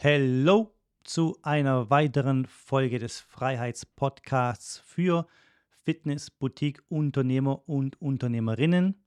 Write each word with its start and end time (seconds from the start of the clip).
Hello 0.00 0.72
zu 1.02 1.36
einer 1.42 1.90
weiteren 1.90 2.46
Folge 2.46 3.00
des 3.00 3.18
Freiheitspodcasts 3.18 4.78
für 4.86 5.26
Fitness, 5.82 6.30
Boutique, 6.30 6.80
Unternehmer 6.88 7.68
und 7.68 8.00
Unternehmerinnen. 8.00 9.04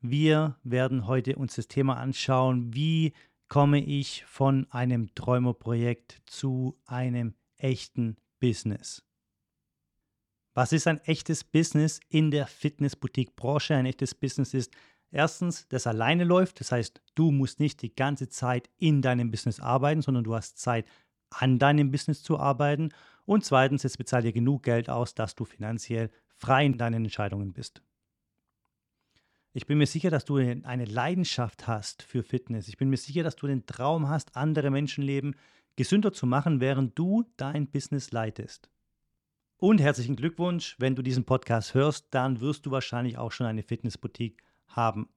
Wir 0.00 0.56
werden 0.62 1.08
heute 1.08 1.34
uns 1.34 1.56
das 1.56 1.66
Thema 1.66 1.96
anschauen, 1.96 2.72
wie 2.72 3.12
komme 3.48 3.84
ich 3.84 4.24
von 4.24 4.70
einem 4.70 5.12
Träumerprojekt 5.16 6.22
zu 6.26 6.78
einem 6.86 7.34
echten 7.56 8.16
Business. 8.38 9.04
Was 10.54 10.72
ist 10.72 10.86
ein 10.86 11.00
echtes 11.06 11.42
Business 11.42 11.98
in 12.08 12.30
der 12.30 12.46
Fitness-Boutique-Branche? 12.46 13.74
Ein 13.74 13.86
echtes 13.86 14.14
Business 14.14 14.54
ist 14.54 14.70
Erstens, 15.12 15.66
das 15.68 15.86
alleine 15.86 16.24
läuft, 16.24 16.60
das 16.60 16.70
heißt, 16.70 17.00
du 17.14 17.32
musst 17.32 17.58
nicht 17.58 17.82
die 17.82 17.94
ganze 17.94 18.28
Zeit 18.28 18.70
in 18.78 19.02
deinem 19.02 19.30
Business 19.30 19.58
arbeiten, 19.58 20.02
sondern 20.02 20.24
du 20.24 20.34
hast 20.34 20.58
Zeit, 20.58 20.86
an 21.30 21.58
deinem 21.58 21.90
Business 21.90 22.22
zu 22.22 22.38
arbeiten. 22.38 22.90
Und 23.24 23.44
zweitens, 23.44 23.84
es 23.84 23.96
bezahlt 23.96 24.24
dir 24.24 24.32
genug 24.32 24.62
Geld 24.62 24.88
aus, 24.88 25.14
dass 25.14 25.34
du 25.34 25.44
finanziell 25.44 26.10
frei 26.36 26.66
in 26.66 26.78
deinen 26.78 27.04
Entscheidungen 27.04 27.52
bist. 27.52 27.82
Ich 29.52 29.66
bin 29.66 29.78
mir 29.78 29.86
sicher, 29.86 30.10
dass 30.10 30.24
du 30.24 30.36
eine 30.36 30.84
Leidenschaft 30.84 31.66
hast 31.66 32.02
für 32.02 32.22
Fitness. 32.22 32.68
Ich 32.68 32.76
bin 32.76 32.88
mir 32.88 32.96
sicher, 32.96 33.24
dass 33.24 33.34
du 33.34 33.48
den 33.48 33.66
Traum 33.66 34.08
hast, 34.08 34.36
andere 34.36 34.70
Menschenleben 34.70 35.34
gesünder 35.74 36.12
zu 36.12 36.26
machen, 36.26 36.60
während 36.60 36.96
du 36.96 37.24
dein 37.36 37.68
Business 37.68 38.12
leitest. 38.12 38.70
Und 39.56 39.80
herzlichen 39.80 40.14
Glückwunsch, 40.14 40.76
wenn 40.78 40.94
du 40.94 41.02
diesen 41.02 41.24
Podcast 41.24 41.74
hörst, 41.74 42.06
dann 42.10 42.40
wirst 42.40 42.64
du 42.64 42.70
wahrscheinlich 42.70 43.18
auch 43.18 43.32
schon 43.32 43.46
eine 43.46 43.62
Fitnessboutique 43.62 44.42
haben. 44.70 45.08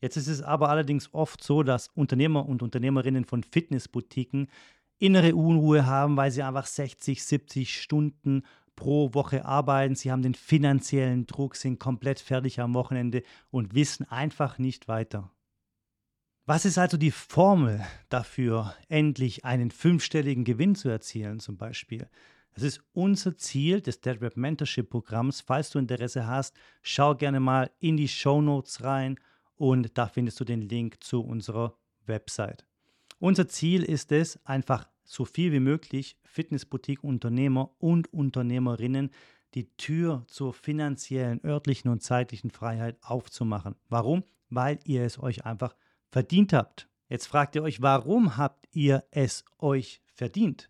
Jetzt 0.00 0.16
ist 0.16 0.26
es 0.26 0.42
aber 0.42 0.68
allerdings 0.68 1.14
oft 1.14 1.42
so, 1.42 1.62
dass 1.62 1.88
Unternehmer 1.94 2.48
und 2.48 2.62
Unternehmerinnen 2.62 3.24
von 3.24 3.44
Fitnessboutiquen 3.44 4.48
innere 4.98 5.34
Unruhe 5.34 5.86
haben, 5.86 6.16
weil 6.16 6.30
sie 6.30 6.42
einfach 6.42 6.66
60, 6.66 7.24
70 7.24 7.80
Stunden 7.80 8.42
pro 8.76 9.14
Woche 9.14 9.44
arbeiten. 9.44 9.94
Sie 9.94 10.10
haben 10.10 10.22
den 10.22 10.34
finanziellen 10.34 11.26
Druck, 11.26 11.56
sind 11.56 11.78
komplett 11.78 12.20
fertig 12.20 12.60
am 12.60 12.74
Wochenende 12.74 13.22
und 13.50 13.74
wissen 13.74 14.08
einfach 14.10 14.58
nicht 14.58 14.88
weiter. 14.88 15.30
Was 16.46 16.64
ist 16.64 16.78
also 16.78 16.96
die 16.96 17.12
Formel 17.12 17.84
dafür, 18.08 18.74
endlich 18.88 19.44
einen 19.44 19.70
fünfstelligen 19.70 20.44
Gewinn 20.44 20.74
zu 20.74 20.88
erzielen 20.88 21.38
zum 21.38 21.56
Beispiel? 21.56 22.08
Das 22.54 22.64
ist 22.64 22.82
unser 22.92 23.36
Ziel 23.36 23.80
des 23.80 24.00
DeadRap 24.00 24.36
Mentorship 24.36 24.90
Programms. 24.90 25.40
Falls 25.40 25.70
du 25.70 25.78
Interesse 25.78 26.26
hast, 26.26 26.54
schau 26.82 27.14
gerne 27.14 27.40
mal 27.40 27.70
in 27.78 27.96
die 27.96 28.08
Show 28.08 28.42
Notes 28.42 28.84
rein 28.84 29.18
und 29.56 29.96
da 29.96 30.06
findest 30.06 30.38
du 30.40 30.44
den 30.44 30.60
Link 30.60 31.02
zu 31.02 31.22
unserer 31.22 31.74
Website. 32.06 32.66
Unser 33.18 33.48
Ziel 33.48 33.82
ist 33.84 34.12
es, 34.12 34.38
einfach 34.44 34.88
so 35.04 35.24
viel 35.24 35.52
wie 35.52 35.60
möglich 35.60 36.18
Fitnessboutique-Unternehmer 36.24 37.70
und 37.78 38.12
Unternehmerinnen 38.12 39.10
die 39.54 39.68
Tür 39.76 40.24
zur 40.28 40.52
finanziellen, 40.52 41.40
örtlichen 41.44 41.90
und 41.90 42.02
zeitlichen 42.02 42.50
Freiheit 42.50 42.96
aufzumachen. 43.02 43.76
Warum? 43.88 44.24
Weil 44.50 44.78
ihr 44.84 45.04
es 45.04 45.18
euch 45.18 45.44
einfach 45.44 45.76
verdient 46.10 46.52
habt. 46.52 46.88
Jetzt 47.08 47.26
fragt 47.26 47.54
ihr 47.54 47.62
euch, 47.62 47.82
warum 47.82 48.36
habt 48.36 48.68
ihr 48.72 49.04
es 49.10 49.44
euch 49.58 50.00
verdient? 50.06 50.68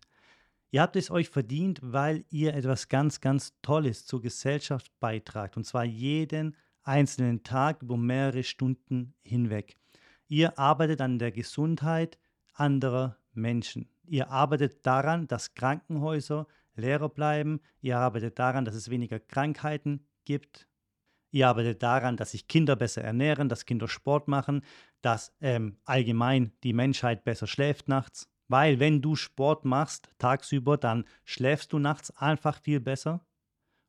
Ihr 0.73 0.81
habt 0.81 0.95
es 0.95 1.11
euch 1.11 1.29
verdient, 1.29 1.79
weil 1.83 2.25
ihr 2.31 2.55
etwas 2.55 2.89
ganz, 2.89 3.21
ganz 3.21 3.53
Tolles 3.61 4.07
zur 4.07 4.23
Gesellschaft 4.23 4.91
beitragt. 4.99 5.55
Und 5.55 5.65
zwar 5.65 5.83
jeden 5.83 6.55
einzelnen 6.81 7.43
Tag 7.43 7.83
über 7.83 7.95
mehrere 7.95 8.41
Stunden 8.41 9.13
hinweg. 9.21 9.77
Ihr 10.27 10.57
arbeitet 10.57 10.99
an 10.99 11.19
der 11.19 11.31
Gesundheit 11.31 12.17
anderer 12.53 13.17
Menschen. 13.33 13.87
Ihr 14.07 14.31
arbeitet 14.31 14.83
daran, 14.83 15.27
dass 15.27 15.53
Krankenhäuser 15.53 16.47
leerer 16.73 17.09
bleiben. 17.09 17.61
Ihr 17.81 17.99
arbeitet 17.99 18.39
daran, 18.39 18.65
dass 18.65 18.73
es 18.73 18.89
weniger 18.89 19.19
Krankheiten 19.19 20.07
gibt. 20.25 20.67
Ihr 21.29 21.49
arbeitet 21.49 21.83
daran, 21.83 22.17
dass 22.17 22.31
sich 22.31 22.47
Kinder 22.47 22.75
besser 22.75 23.03
ernähren, 23.03 23.47
dass 23.47 23.67
Kinder 23.67 23.87
Sport 23.87 24.27
machen, 24.27 24.63
dass 25.01 25.35
ähm, 25.39 25.77
allgemein 25.85 26.51
die 26.63 26.73
Menschheit 26.73 27.23
besser 27.23 27.45
schläft 27.45 27.89
nachts. 27.89 28.32
Weil 28.53 28.79
wenn 28.79 29.01
du 29.01 29.15
Sport 29.15 29.65
machst 29.65 30.11
tagsüber, 30.19 30.77
dann 30.77 31.05
schläfst 31.25 31.73
du 31.73 31.79
nachts 31.79 32.15
einfach 32.17 32.61
viel 32.61 32.79
besser. 32.79 33.25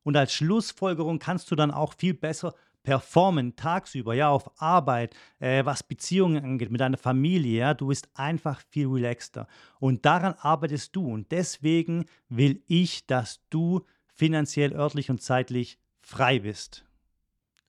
Und 0.05 0.17
als 0.17 0.33
Schlussfolgerung 0.33 1.19
kannst 1.19 1.51
du 1.51 1.55
dann 1.55 1.71
auch 1.71 1.93
viel 1.93 2.15
besser 2.15 2.55
performen 2.83 3.57
tagsüber, 3.57 4.15
ja, 4.15 4.31
auf 4.31 4.51
Arbeit, 4.59 5.15
äh, 5.39 5.67
was 5.67 5.83
Beziehungen 5.83 6.43
angeht, 6.43 6.71
mit 6.71 6.81
deiner 6.81 6.97
Familie, 6.97 7.59
ja, 7.59 7.75
du 7.75 7.89
bist 7.89 8.09
einfach 8.15 8.63
viel 8.71 8.87
relaxter. 8.87 9.49
Und 9.81 10.07
daran 10.07 10.33
arbeitest 10.39 10.97
du. 10.97 11.13
Und 11.13 11.31
deswegen 11.31 12.07
will 12.31 12.63
ich, 12.67 13.07
dass 13.07 13.41
du 13.51 13.85
finanziell, 14.07 14.73
örtlich 14.73 15.11
und 15.11 15.21
zeitlich 15.21 15.79
frei 16.01 16.39
bist. 16.39 16.87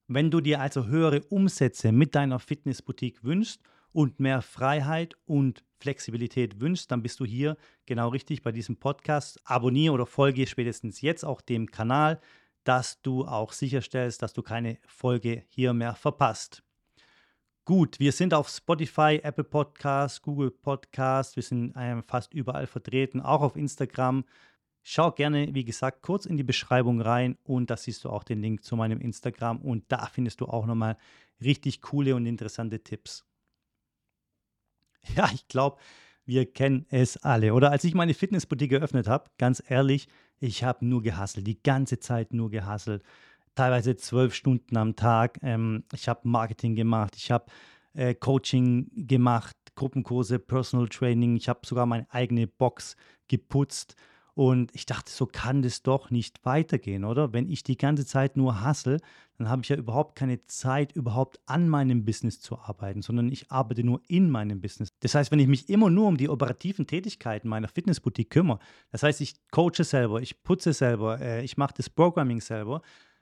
Wenn 0.08 0.32
du 0.32 0.40
dir 0.40 0.62
also 0.62 0.86
höhere 0.86 1.24
Umsätze 1.24 1.92
mit 1.92 2.16
deiner 2.16 2.40
Fitnessboutique 2.40 3.22
wünschst 3.22 3.62
und 3.92 4.22
mehr 4.22 4.42
Freiheit 4.42 5.18
und 5.26 5.66
Flexibilität 5.86 6.60
wünschst, 6.60 6.90
dann 6.90 7.04
bist 7.04 7.20
du 7.20 7.26
hier 7.26 7.58
genau 7.86 8.10
richtig 8.10 8.42
bei 8.42 8.52
diesem 8.52 8.76
Podcast. 8.76 9.40
Abonniere 9.44 9.94
oder 9.94 10.08
folge 10.08 10.48
spätestens 10.48 11.00
jetzt 11.02 11.24
auch 11.24 11.42
dem 11.42 11.70
Kanal, 11.70 12.20
dass 12.64 13.04
du 13.04 13.24
auch 13.26 13.52
sicherstellst, 13.52 14.20
dass 14.24 14.34
du 14.34 14.42
keine 14.42 14.80
Folge 14.88 15.44
hier 15.48 15.74
mehr 15.74 15.94
verpasst. 15.94 16.64
Gut, 17.66 18.00
wir 18.00 18.12
sind 18.12 18.34
auf 18.34 18.50
Spotify, 18.50 19.20
Apple 19.22 19.44
Podcasts, 19.44 20.24
Google 20.24 20.50
Podcasts, 20.50 21.36
wir 21.36 21.44
sind 21.44 21.76
ähm, 21.78 22.04
fast 22.04 22.34
überall 22.34 22.66
vertreten, 22.66 23.22
auch 23.22 23.42
auf 23.42 23.56
Instagram. 23.56 24.26
Schau 24.82 25.12
gerne, 25.12 25.54
wie 25.54 25.66
gesagt, 25.66 26.02
kurz 26.02 26.26
in 26.26 26.36
die 26.36 26.44
Beschreibung 26.44 27.00
rein 27.00 27.38
und 27.44 27.70
da 27.70 27.78
siehst 27.78 28.06
du 28.06 28.10
auch 28.10 28.24
den 28.24 28.42
Link 28.42 28.64
zu 28.64 28.76
meinem 28.76 29.00
Instagram 29.00 29.62
und 29.62 29.84
da 29.90 30.08
findest 30.08 30.42
du 30.42 30.48
auch 30.48 30.66
nochmal 30.66 30.98
richtig 31.42 31.84
coole 31.84 32.16
und 32.16 32.26
interessante 32.26 32.80
Tipps. 32.80 33.24
Ja, 35.16 35.30
ich 35.34 35.48
glaube, 35.48 35.78
wir 36.26 36.52
kennen 36.52 36.86
es 36.90 37.18
alle. 37.18 37.54
Oder 37.54 37.72
als 37.72 37.84
ich 37.84 37.94
meine 37.94 38.14
Fitnessboutique 38.14 38.72
geöffnet 38.72 39.08
habe, 39.08 39.30
ganz 39.38 39.62
ehrlich, 39.68 40.08
ich 40.40 40.64
habe 40.64 40.86
nur 40.86 41.02
gehasselt, 41.02 41.48
die 41.48 41.62
ganze 41.62 42.00
Zeit 42.00 42.34
nur 42.34 42.50
gehasselt. 42.50 43.04
Teilweise 43.54 43.96
zwölf 43.96 44.34
Stunden 44.34 44.76
am 44.78 44.96
Tag. 44.96 45.40
Ähm, 45.42 45.84
ich 45.94 46.10
habe 46.10 46.28
Marketing 46.28 46.76
gemacht, 46.76 47.16
ich 47.16 47.32
habe 47.32 47.46
äh, 47.94 48.14
Coaching 48.14 48.92
gemacht, 48.96 49.56
Gruppenkurse, 49.76 50.40
Personal 50.40 50.88
Training. 50.90 51.36
Ich 51.36 51.48
habe 51.48 51.62
sogar 51.66 51.86
meine 51.86 52.08
eigene 52.12 52.48
Box 52.48 52.96
geputzt. 53.28 53.96
Und 54.36 54.76
ich 54.76 54.86
dachte, 54.86 55.10
so 55.10 55.26
kann 55.26 55.62
das 55.62 55.82
doch 55.82 56.12
nicht 56.12 56.44
weitergehen, 56.44 57.06
oder? 57.06 57.32
Wenn 57.32 57.50
ich 57.50 57.64
die 57.64 57.78
ganze 57.78 58.06
Zeit 58.06 58.36
nur 58.36 58.62
hassel, 58.62 59.00
dann 59.38 59.50
habe 59.50 59.62
ich 59.64 59.70
ja 59.70 59.78
überhaupt 59.78 60.18
keine 60.18 60.46
Zeit, 60.46 60.92
überhaupt 60.92 61.40
an 61.46 61.70
meinem 61.70 62.04
Business 62.04 62.42
zu 62.42 62.60
arbeiten, 62.60 63.02
sondern 63.02 63.32
ich 63.32 63.50
arbeite 63.50 63.86
nur 63.86 64.02
in 64.10 64.30
meinem 64.30 64.60
Business. 64.60 64.90
Das 65.00 65.16
heißt, 65.16 65.32
wenn 65.32 65.40
ich 65.40 65.48
mich 65.48 65.70
immer 65.70 65.90
nur 65.90 66.10
um 66.10 66.18
die 66.18 66.28
operativen 66.28 66.86
Tätigkeiten 66.86 67.48
meiner 67.48 67.70
Fitnessboutique 67.70 68.30
kümmere, 68.30 68.60
das 68.92 69.04
heißt, 69.04 69.22
ich 69.22 69.36
coache 69.52 69.86
selber, 69.86 70.22
ich 70.22 70.44
putze 70.44 70.74
selber, 70.74 71.22
äh, 71.22 71.44
ich 71.44 71.56
mache 71.56 71.74
das 71.78 71.90
Programming 71.90 72.42
selber, 72.42 72.82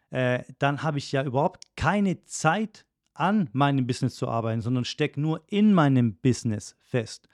äh, 0.09 0.43
dann 0.57 0.81
habe 0.81 0.97
ich 0.97 1.11
ja 1.11 1.23
überhaupt 1.23 1.75
keine 1.75 2.23
Zeit, 2.25 2.85
an 3.15 3.49
meinem 3.53 3.85
Business 3.85 4.15
zu 4.15 4.27
arbeiten, 4.27 4.61
sondern 4.61 4.85
stecke 4.85 5.21
nur 5.21 5.43
in 5.47 5.73
meinem 5.73 6.15
Business 6.15 6.75
fest. 6.81 7.27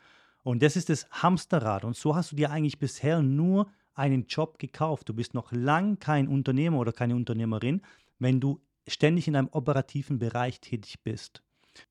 Und 0.44 0.64
das 0.64 0.76
ist 0.76 0.90
das 0.90 1.10
Hamsterrad. 1.12 1.84
Und 1.84 1.96
so 1.96 2.16
hast 2.16 2.32
du 2.32 2.36
dir 2.36 2.52
eigentlich 2.52 2.80
bisher 2.80 3.22
nur 3.22 3.70
einen 3.94 4.28
Job 4.28 4.58
gekauft. 4.60 5.10
Du 5.10 5.14
bist 5.14 5.34
noch 5.34 5.52
lang 5.52 6.00
kein 6.00 6.28
Unternehmer 6.28 6.80
oder 6.80 6.94
keine 6.94 7.16
Unternehmerin, 7.16 7.82
wenn 8.18 8.40
du 8.40 8.62
ständig 8.88 9.28
in 9.28 9.36
einem 9.36 9.50
operativen 9.52 10.20
Bereich 10.20 10.62
tätig 10.62 11.04
bist. 11.04 11.44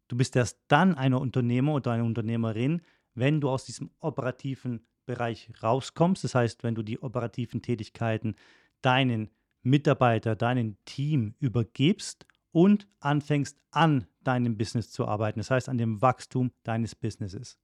Du 0.08 0.16
bist 0.16 0.34
erst 0.36 0.58
dann 0.68 0.94
ein 0.94 1.14
Unternehmer 1.14 1.74
oder 1.74 1.92
eine 1.92 2.04
Unternehmerin, 2.04 2.82
wenn 3.14 3.40
du 3.40 3.50
aus 3.50 3.64
diesem 3.64 3.90
operativen 4.00 4.86
Bereich 5.06 5.50
rauskommst. 5.62 6.24
Das 6.24 6.34
heißt, 6.34 6.62
wenn 6.62 6.74
du 6.74 6.82
die 6.82 6.98
operativen 6.98 7.62
Tätigkeiten 7.62 8.36
deinen 8.82 9.30
Mitarbeiter, 9.62 10.36
deinem 10.36 10.76
Team 10.84 11.34
übergibst 11.40 12.26
und 12.52 12.88
anfängst 13.00 13.60
an 13.70 14.06
deinem 14.22 14.56
Business 14.56 14.90
zu 14.90 15.06
arbeiten. 15.06 15.40
Das 15.40 15.50
heißt, 15.50 15.68
an 15.68 15.78
dem 15.78 16.00
Wachstum 16.00 16.52
deines 16.62 16.94
Businesses. 16.94 17.58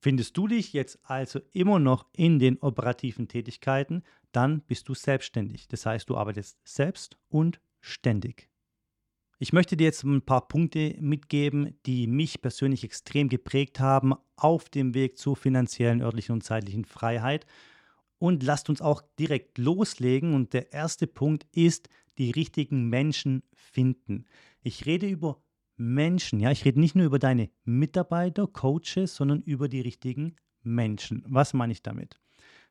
Findest 0.00 0.36
du 0.36 0.46
dich 0.46 0.72
jetzt 0.72 0.98
also 1.02 1.40
immer 1.52 1.78
noch 1.78 2.06
in 2.12 2.38
den 2.38 2.58
operativen 2.58 3.26
Tätigkeiten, 3.26 4.04
dann 4.30 4.60
bist 4.62 4.88
du 4.88 4.94
selbstständig. 4.94 5.66
Das 5.68 5.86
heißt, 5.86 6.08
du 6.08 6.16
arbeitest 6.16 6.58
selbst 6.64 7.16
und 7.28 7.60
ständig. 7.80 8.48
Ich 9.40 9.52
möchte 9.52 9.76
dir 9.76 9.84
jetzt 9.84 10.02
ein 10.04 10.22
paar 10.22 10.48
Punkte 10.48 10.96
mitgeben, 11.00 11.78
die 11.86 12.06
mich 12.08 12.40
persönlich 12.40 12.82
extrem 12.82 13.28
geprägt 13.28 13.78
haben 13.78 14.14
auf 14.36 14.68
dem 14.68 14.94
Weg 14.94 15.16
zur 15.16 15.36
finanziellen, 15.36 16.02
örtlichen 16.02 16.32
und 16.32 16.42
zeitlichen 16.42 16.84
Freiheit. 16.84 17.46
Und 18.18 18.42
lasst 18.42 18.68
uns 18.68 18.80
auch 18.80 19.00
direkt 19.18 19.58
loslegen. 19.58 20.34
Und 20.34 20.52
der 20.54 20.72
erste 20.72 21.06
Punkt 21.06 21.46
ist, 21.52 21.88
die 22.18 22.32
richtigen 22.32 22.88
Menschen 22.88 23.44
finden. 23.54 24.26
Ich 24.62 24.86
rede 24.86 25.08
über 25.08 25.40
Menschen. 25.78 26.40
Ja, 26.40 26.50
ich 26.50 26.64
rede 26.64 26.80
nicht 26.80 26.94
nur 26.94 27.06
über 27.06 27.18
deine 27.18 27.50
Mitarbeiter, 27.64 28.46
Coaches, 28.46 29.14
sondern 29.14 29.42
über 29.42 29.68
die 29.68 29.80
richtigen 29.80 30.36
Menschen. 30.62 31.24
Was 31.28 31.54
meine 31.54 31.72
ich 31.72 31.82
damit? 31.82 32.20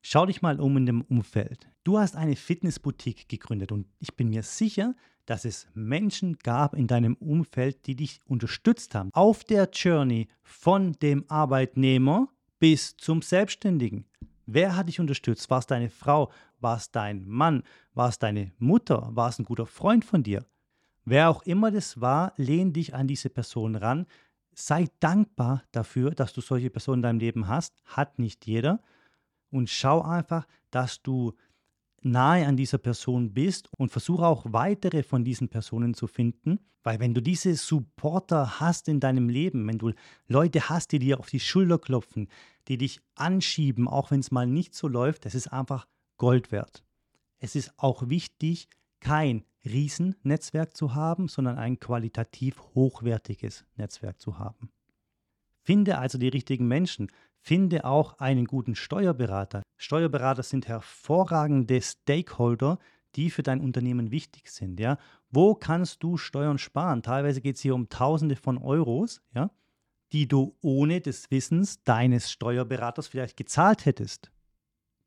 Schau 0.01 0.25
dich 0.25 0.41
mal 0.41 0.59
um 0.59 0.77
in 0.77 0.85
dem 0.85 1.01
Umfeld. 1.01 1.69
Du 1.83 1.97
hast 1.97 2.15
eine 2.15 2.35
Fitnessboutique 2.35 3.27
gegründet 3.27 3.71
und 3.71 3.87
ich 3.99 4.15
bin 4.15 4.29
mir 4.29 4.43
sicher, 4.43 4.95
dass 5.25 5.43
es 5.43 5.67
Menschen 5.73 6.37
gab 6.37 6.73
in 6.75 6.87
deinem 6.87 7.15
Umfeld, 7.15 7.87
die 7.87 7.95
dich 7.95 8.21
unterstützt 8.25 8.95
haben 8.95 9.09
auf 9.13 9.43
der 9.43 9.69
Journey 9.73 10.27
von 10.43 10.93
dem 10.93 11.25
Arbeitnehmer 11.27 12.29
bis 12.59 12.95
zum 12.97 13.21
Selbstständigen. 13.21 14.05
Wer 14.45 14.77
hat 14.77 14.87
dich 14.87 14.99
unterstützt? 14.99 15.49
War 15.49 15.59
es 15.59 15.67
deine 15.67 15.89
Frau? 15.89 16.31
War 16.59 16.77
es 16.77 16.91
dein 16.91 17.27
Mann? 17.27 17.63
War 17.93 18.09
es 18.09 18.19
deine 18.19 18.53
Mutter? 18.59 19.09
War 19.11 19.29
es 19.29 19.39
ein 19.39 19.45
guter 19.45 19.65
Freund 19.65 20.05
von 20.05 20.23
dir? 20.23 20.45
Wer 21.09 21.29
auch 21.29 21.43
immer 21.43 21.71
das 21.71 22.01
war, 22.01 22.33
lehn 22.35 22.73
dich 22.73 22.93
an 22.93 23.07
diese 23.07 23.29
Person 23.29 23.77
ran. 23.77 24.07
Sei 24.53 24.89
dankbar 24.99 25.63
dafür, 25.71 26.11
dass 26.11 26.33
du 26.33 26.41
solche 26.41 26.69
Personen 26.69 26.97
in 26.97 27.03
deinem 27.03 27.19
Leben 27.19 27.47
hast. 27.47 27.81
Hat 27.85 28.19
nicht 28.19 28.45
jeder. 28.45 28.81
Und 29.49 29.69
schau 29.69 30.01
einfach, 30.01 30.45
dass 30.69 31.01
du 31.01 31.31
nahe 32.01 32.45
an 32.45 32.57
dieser 32.57 32.77
Person 32.77 33.33
bist 33.33 33.69
und 33.77 33.89
versuche 33.89 34.25
auch 34.25 34.47
weitere 34.49 35.01
von 35.01 35.23
diesen 35.23 35.47
Personen 35.47 35.93
zu 35.93 36.07
finden, 36.07 36.59
weil 36.83 36.99
wenn 36.99 37.13
du 37.13 37.21
diese 37.21 37.55
Supporter 37.55 38.59
hast 38.59 38.89
in 38.89 38.99
deinem 38.99 39.29
Leben, 39.29 39.65
wenn 39.65 39.77
du 39.77 39.93
Leute 40.27 40.67
hast, 40.67 40.91
die 40.91 40.99
dir 40.99 41.21
auf 41.21 41.29
die 41.29 41.39
Schulter 41.39 41.79
klopfen, 41.79 42.27
die 42.67 42.77
dich 42.77 42.99
anschieben, 43.15 43.87
auch 43.87 44.11
wenn 44.11 44.19
es 44.19 44.31
mal 44.31 44.45
nicht 44.45 44.75
so 44.75 44.89
läuft, 44.89 45.23
das 45.23 45.35
ist 45.35 45.53
einfach 45.53 45.87
Gold 46.17 46.51
wert. 46.51 46.83
Es 47.39 47.55
ist 47.55 47.71
auch 47.77 48.09
wichtig, 48.09 48.67
kein 48.99 49.45
Riesennetzwerk 49.71 50.75
zu 50.75 50.95
haben, 50.95 51.27
sondern 51.27 51.57
ein 51.57 51.79
qualitativ 51.79 52.61
hochwertiges 52.73 53.65
Netzwerk 53.75 54.19
zu 54.21 54.39
haben. 54.39 54.69
Finde 55.63 55.97
also 55.97 56.17
die 56.17 56.29
richtigen 56.29 56.67
Menschen. 56.67 57.11
Finde 57.39 57.85
auch 57.85 58.19
einen 58.19 58.45
guten 58.45 58.75
Steuerberater. 58.75 59.63
Steuerberater 59.75 60.43
sind 60.43 60.67
hervorragende 60.67 61.81
Stakeholder, 61.81 62.79
die 63.15 63.29
für 63.29 63.43
dein 63.43 63.61
Unternehmen 63.61 64.11
wichtig 64.11 64.49
sind. 64.49 64.79
Ja? 64.79 64.97
Wo 65.29 65.55
kannst 65.55 66.03
du 66.03 66.17
Steuern 66.17 66.57
sparen? 66.57 67.03
Teilweise 67.03 67.41
geht 67.41 67.55
es 67.55 67.61
hier 67.61 67.75
um 67.75 67.89
Tausende 67.89 68.35
von 68.35 68.57
Euros, 68.57 69.21
ja? 69.33 69.51
die 70.13 70.27
du 70.27 70.55
ohne 70.61 71.01
des 71.01 71.29
Wissens 71.31 71.83
deines 71.83 72.31
Steuerberaters 72.31 73.07
vielleicht 73.07 73.37
gezahlt 73.37 73.85
hättest. 73.85 74.31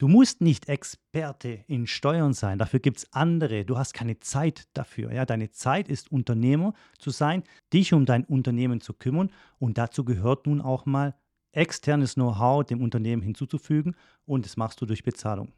Du 0.00 0.08
musst 0.08 0.40
nicht 0.40 0.66
Experte 0.70 1.62
in 1.66 1.86
Steuern 1.86 2.32
sein, 2.32 2.56
dafür 2.56 2.80
gibt 2.80 2.96
es 2.96 3.12
andere. 3.12 3.66
Du 3.66 3.76
hast 3.76 3.92
keine 3.92 4.18
Zeit 4.18 4.66
dafür. 4.72 5.12
Ja? 5.12 5.26
Deine 5.26 5.50
Zeit 5.50 5.90
ist 5.90 6.10
Unternehmer 6.10 6.72
zu 6.98 7.10
sein, 7.10 7.42
dich 7.70 7.92
um 7.92 8.06
dein 8.06 8.24
Unternehmen 8.24 8.80
zu 8.80 8.94
kümmern 8.94 9.30
und 9.58 9.76
dazu 9.76 10.06
gehört 10.06 10.46
nun 10.46 10.62
auch 10.62 10.86
mal 10.86 11.14
externes 11.52 12.14
Know-how 12.14 12.64
dem 12.64 12.80
Unternehmen 12.80 13.20
hinzuzufügen 13.20 13.94
und 14.24 14.46
das 14.46 14.56
machst 14.56 14.80
du 14.80 14.86
durch 14.86 15.02
Bezahlung. 15.02 15.52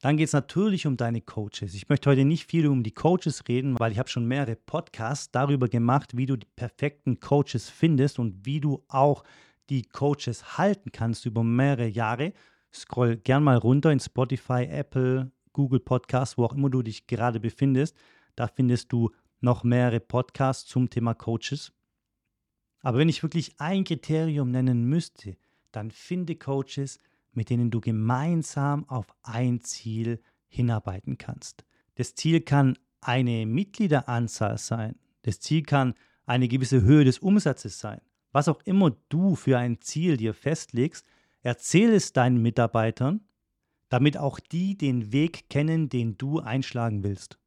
Dann 0.00 0.16
geht 0.16 0.26
es 0.26 0.32
natürlich 0.32 0.84
um 0.84 0.96
deine 0.96 1.20
Coaches. 1.20 1.74
Ich 1.74 1.88
möchte 1.88 2.10
heute 2.10 2.24
nicht 2.24 2.50
viel 2.50 2.66
um 2.66 2.82
die 2.82 2.90
Coaches 2.90 3.44
reden, 3.46 3.78
weil 3.78 3.92
ich 3.92 4.00
habe 4.00 4.08
schon 4.08 4.26
mehrere 4.26 4.56
Podcasts 4.56 5.30
darüber 5.30 5.68
gemacht, 5.68 6.16
wie 6.16 6.26
du 6.26 6.34
die 6.34 6.48
perfekten 6.56 7.20
Coaches 7.20 7.70
findest 7.70 8.18
und 8.18 8.44
wie 8.44 8.58
du 8.58 8.82
auch 8.88 9.22
die 9.70 9.82
Coaches 9.82 10.58
halten 10.58 10.90
kannst 10.90 11.26
über 11.26 11.44
mehrere 11.44 11.86
Jahre. 11.86 12.32
Scroll 12.74 13.16
gern 13.16 13.44
mal 13.44 13.56
runter 13.56 13.92
in 13.92 14.00
Spotify, 14.00 14.64
Apple, 14.64 15.30
Google 15.52 15.80
Podcasts, 15.80 16.36
wo 16.36 16.44
auch 16.44 16.54
immer 16.54 16.70
du 16.70 16.82
dich 16.82 17.06
gerade 17.06 17.40
befindest. 17.40 17.96
Da 18.34 18.48
findest 18.48 18.92
du 18.92 19.10
noch 19.40 19.62
mehrere 19.62 20.00
Podcasts 20.00 20.68
zum 20.68 20.90
Thema 20.90 21.14
Coaches. 21.14 21.72
Aber 22.80 22.98
wenn 22.98 23.08
ich 23.08 23.22
wirklich 23.22 23.60
ein 23.60 23.84
Kriterium 23.84 24.50
nennen 24.50 24.84
müsste, 24.84 25.36
dann 25.72 25.90
finde 25.90 26.36
Coaches, 26.36 26.98
mit 27.32 27.50
denen 27.50 27.70
du 27.70 27.80
gemeinsam 27.80 28.88
auf 28.88 29.06
ein 29.22 29.60
Ziel 29.60 30.20
hinarbeiten 30.48 31.18
kannst. 31.18 31.64
Das 31.94 32.14
Ziel 32.14 32.40
kann 32.40 32.76
eine 33.00 33.46
Mitgliederanzahl 33.46 34.58
sein. 34.58 34.96
Das 35.22 35.40
Ziel 35.40 35.62
kann 35.62 35.94
eine 36.26 36.48
gewisse 36.48 36.82
Höhe 36.82 37.04
des 37.04 37.18
Umsatzes 37.18 37.78
sein. 37.78 38.00
Was 38.32 38.48
auch 38.48 38.60
immer 38.64 38.96
du 39.08 39.36
für 39.36 39.58
ein 39.58 39.80
Ziel 39.80 40.16
dir 40.16 40.34
festlegst, 40.34 41.06
erzähle 41.44 41.94
es 41.94 42.12
deinen 42.12 42.42
Mitarbeitern, 42.42 43.20
damit 43.88 44.16
auch 44.16 44.40
die 44.40 44.76
den 44.76 45.12
Weg 45.12 45.48
kennen, 45.48 45.88
den 45.88 46.18
du 46.18 46.40
einschlagen 46.40 47.04
willst. 47.04 47.38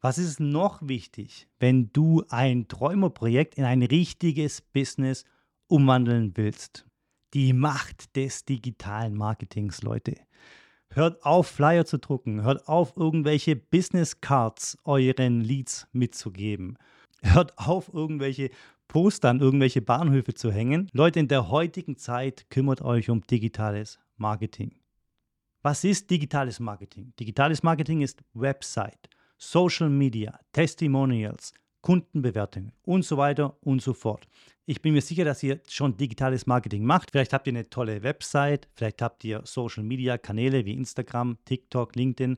Was 0.00 0.18
ist 0.18 0.40
noch 0.40 0.80
wichtig, 0.82 1.48
wenn 1.60 1.92
du 1.92 2.24
ein 2.28 2.68
Träumerprojekt 2.68 3.56
in 3.56 3.64
ein 3.64 3.82
richtiges 3.82 4.60
Business 4.60 5.24
umwandeln 5.66 6.36
willst? 6.36 6.86
Die 7.34 7.52
Macht 7.52 8.16
des 8.16 8.44
digitalen 8.44 9.14
Marketings, 9.14 9.82
Leute. 9.82 10.14
Hört 10.90 11.22
auf, 11.24 11.48
Flyer 11.48 11.84
zu 11.84 11.98
drucken. 11.98 12.42
Hört 12.42 12.66
auf, 12.66 12.96
irgendwelche 12.96 13.56
Business 13.56 14.20
Cards 14.20 14.78
euren 14.84 15.42
Leads 15.42 15.86
mitzugeben. 15.92 16.78
Hört 17.20 17.58
auf, 17.58 17.92
irgendwelche 17.92 18.50
Poster 18.88 19.28
an 19.28 19.40
irgendwelche 19.40 19.82
Bahnhöfe 19.82 20.34
zu 20.34 20.50
hängen. 20.50 20.88
Leute, 20.92 21.20
in 21.20 21.28
der 21.28 21.50
heutigen 21.50 21.96
Zeit 21.98 22.48
kümmert 22.50 22.82
euch 22.82 23.10
um 23.10 23.20
digitales 23.20 23.98
Marketing. 24.16 24.74
Was 25.62 25.84
ist 25.84 26.10
digitales 26.10 26.58
Marketing? 26.58 27.12
Digitales 27.20 27.62
Marketing 27.62 28.00
ist 28.00 28.24
Website. 28.32 29.08
Social 29.36 29.88
Media, 29.88 30.40
Testimonials, 30.52 31.52
Kundenbewertungen 31.80 32.72
und 32.82 33.04
so 33.04 33.16
weiter 33.16 33.56
und 33.62 33.82
so 33.82 33.94
fort. 33.94 34.26
Ich 34.66 34.82
bin 34.82 34.94
mir 34.94 35.00
sicher, 35.00 35.24
dass 35.24 35.42
ihr 35.42 35.60
schon 35.68 35.96
digitales 35.96 36.46
Marketing 36.46 36.84
macht. 36.84 37.12
Vielleicht 37.12 37.32
habt 37.32 37.46
ihr 37.46 37.52
eine 37.52 37.70
tolle 37.70 38.02
Website, 38.02 38.68
vielleicht 38.74 39.00
habt 39.00 39.24
ihr 39.24 39.42
Social 39.44 39.84
Media 39.84 40.18
Kanäle 40.18 40.64
wie 40.64 40.74
Instagram, 40.74 41.38
TikTok, 41.44 41.94
LinkedIn. 41.94 42.36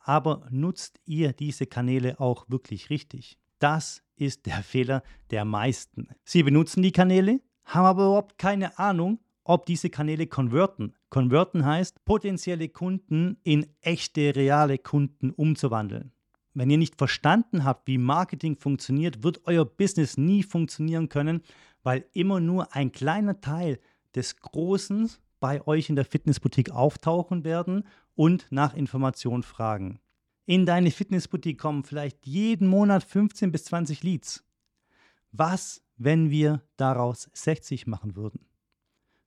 Aber 0.00 0.46
nutzt 0.50 1.00
ihr 1.04 1.32
diese 1.32 1.66
Kanäle 1.66 2.18
auch 2.18 2.46
wirklich 2.48 2.90
richtig? 2.90 3.38
Das 3.58 4.02
ist 4.16 4.46
der 4.46 4.62
Fehler 4.62 5.02
der 5.30 5.44
meisten. 5.44 6.08
Sie 6.24 6.42
benutzen 6.42 6.82
die 6.82 6.92
Kanäle, 6.92 7.40
haben 7.64 7.86
aber 7.86 8.04
überhaupt 8.04 8.38
keine 8.38 8.78
Ahnung, 8.78 9.20
ob 9.44 9.66
diese 9.66 9.90
Kanäle 9.90 10.26
konverten. 10.26 10.94
Konverten 11.08 11.64
heißt, 11.64 12.04
potenzielle 12.04 12.68
Kunden 12.68 13.38
in 13.42 13.66
echte, 13.80 14.36
reale 14.36 14.78
Kunden 14.78 15.30
umzuwandeln. 15.30 16.12
Wenn 16.54 16.70
ihr 16.70 16.78
nicht 16.78 16.96
verstanden 16.96 17.64
habt, 17.64 17.86
wie 17.86 17.98
Marketing 17.98 18.56
funktioniert, 18.56 19.22
wird 19.22 19.42
euer 19.44 19.64
Business 19.64 20.16
nie 20.18 20.42
funktionieren 20.42 21.08
können, 21.08 21.42
weil 21.82 22.04
immer 22.12 22.40
nur 22.40 22.74
ein 22.74 22.92
kleiner 22.92 23.40
Teil 23.40 23.78
des 24.14 24.36
Großen 24.36 25.10
bei 25.40 25.66
euch 25.66 25.88
in 25.88 25.96
der 25.96 26.04
Fitnessboutique 26.04 26.72
auftauchen 26.72 27.44
werden 27.44 27.84
und 28.14 28.46
nach 28.50 28.74
Informationen 28.74 29.44
fragen. 29.44 30.00
In 30.48 30.64
deine 30.64 30.90
Fitnessboutique 30.90 31.58
kommen 31.58 31.84
vielleicht 31.84 32.26
jeden 32.26 32.68
Monat 32.68 33.04
15 33.04 33.52
bis 33.52 33.64
20 33.64 34.02
Leads. 34.02 34.42
Was, 35.30 35.82
wenn 35.98 36.30
wir 36.30 36.62
daraus 36.78 37.28
60 37.34 37.86
machen 37.86 38.16
würden? 38.16 38.46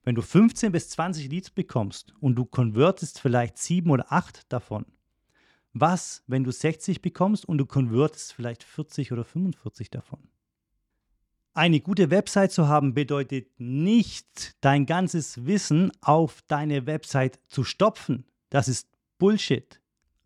Wenn 0.02 0.16
du 0.16 0.24
15 0.24 0.72
bis 0.72 0.90
20 0.90 1.30
Leads 1.30 1.52
bekommst 1.52 2.16
und 2.22 2.34
du 2.38 2.46
konvertest 2.46 3.20
vielleicht 3.20 3.60
7 3.60 3.92
oder 3.92 4.12
8 4.12 4.52
davon, 4.52 4.88
was, 5.74 6.24
wenn 6.26 6.44
du 6.44 6.52
60 6.52 7.04
bekommst 7.04 7.46
und 7.46 7.60
du 7.60 7.68
konvertest 7.68 8.34
vielleicht 8.34 8.64
40 8.64 9.12
oder 9.12 9.24
45 9.24 9.92
davon? 9.92 10.28
Eine 11.54 11.82
gute 11.82 12.10
Website 12.10 12.52
zu 12.52 12.68
haben 12.68 12.96
bedeutet 12.96 13.60
nicht, 13.60 14.56
dein 14.62 14.88
ganzes 14.88 15.46
Wissen 15.46 15.92
auf 16.02 16.42
deine 16.48 16.88
Website 16.88 17.40
zu 17.48 17.64
stopfen. 17.64 18.26
Das 18.50 18.68
ist 18.68 18.90
Bullshit. 19.20 19.81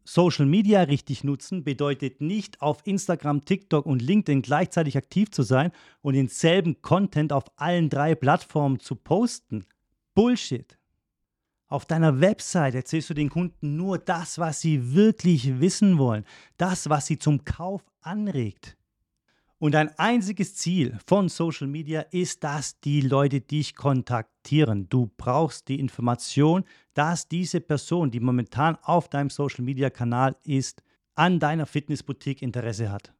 Social 0.08 0.46
Media 0.46 0.82
richtig 0.84 1.24
nutzen 1.24 1.64
bedeutet 1.64 2.22
nicht 2.22 2.62
auf 2.62 2.86
Instagram, 2.86 3.44
TikTok 3.44 3.88
und 3.88 4.04
LinkedIn 4.04 4.44
gleichzeitig 4.44 4.98
aktiv 4.98 5.32
zu 5.32 5.42
sein 5.42 5.72
und 6.02 6.14
denselben 6.14 6.82
Content 6.84 7.34
auf 7.34 7.46
allen 7.56 7.90
drei 7.90 8.14
Plattformen 8.14 8.80
zu 8.80 8.96
posten. 8.96 9.66
Bullshit. 10.14 10.78
Auf 11.68 11.86
deiner 11.86 12.22
Website 12.22 12.76
erzählst 12.76 13.10
du 13.10 13.16
den 13.16 13.32
Kunden 13.32 13.76
nur 13.76 13.98
das, 13.98 14.38
was 14.38 14.62
sie 14.62 14.94
wirklich 14.94 15.60
wissen 15.60 15.98
wollen, 15.98 16.24
das, 16.58 16.88
was 16.88 17.08
sie 17.08 17.18
zum 17.18 17.44
Kauf 17.44 17.84
anregt. 18.02 18.78
Und 19.58 19.76
ein 19.76 19.98
einziges 19.98 20.56
Ziel 20.56 20.98
von 21.06 21.30
Social 21.30 21.68
Media 21.68 22.02
ist, 22.02 22.44
dass 22.44 22.80
die 22.82 23.02
Leute 23.02 23.40
dich 23.40 23.76
kontaktieren. 23.76 24.90
Du 24.90 25.10
brauchst 25.16 25.70
die 25.70 25.80
Information, 25.80 26.66
dass 26.94 27.30
diese 27.30 27.62
Person, 27.62 28.12
die 28.12 28.20
momentan 28.20 28.78
auf 28.82 29.08
deinem 29.08 29.30
Social 29.30 29.64
Media 29.64 29.90
Kanal 29.90 30.36
ist, 30.44 30.84
an 31.16 31.40
deiner 31.40 31.66
Fitnessboutique 31.66 32.42
Interesse 32.42 32.92
hat. 32.92 33.14